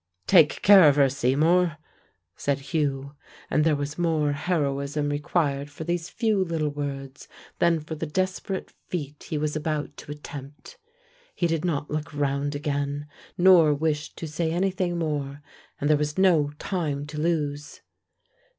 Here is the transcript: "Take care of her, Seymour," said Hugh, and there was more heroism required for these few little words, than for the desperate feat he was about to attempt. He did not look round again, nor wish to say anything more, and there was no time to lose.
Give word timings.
"Take 0.25 0.63
care 0.63 0.89
of 0.89 0.95
her, 0.95 1.09
Seymour," 1.09 1.77
said 2.35 2.57
Hugh, 2.73 3.13
and 3.51 3.63
there 3.63 3.75
was 3.75 3.99
more 3.99 4.31
heroism 4.31 5.09
required 5.11 5.69
for 5.69 5.83
these 5.83 6.09
few 6.09 6.43
little 6.43 6.69
words, 6.71 7.27
than 7.59 7.79
for 7.79 7.93
the 7.93 8.07
desperate 8.07 8.73
feat 8.87 9.25
he 9.29 9.37
was 9.37 9.55
about 9.55 9.95
to 9.97 10.11
attempt. 10.11 10.79
He 11.35 11.45
did 11.45 11.63
not 11.63 11.91
look 11.91 12.11
round 12.15 12.55
again, 12.55 13.09
nor 13.37 13.75
wish 13.75 14.15
to 14.15 14.25
say 14.27 14.51
anything 14.51 14.97
more, 14.97 15.43
and 15.79 15.87
there 15.87 15.97
was 15.97 16.17
no 16.17 16.49
time 16.57 17.05
to 17.05 17.19
lose. 17.19 17.81